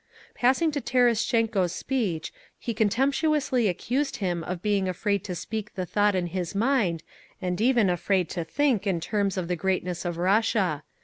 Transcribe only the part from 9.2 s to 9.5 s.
of